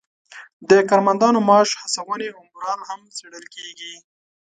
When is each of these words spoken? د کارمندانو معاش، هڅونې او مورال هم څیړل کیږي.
د 0.69 0.71
کارمندانو 0.89 1.39
معاش، 1.47 1.69
هڅونې 1.81 2.27
او 2.35 2.41
مورال 2.51 2.79
هم 2.89 3.01
څیړل 3.15 3.45
کیږي. 3.55 3.93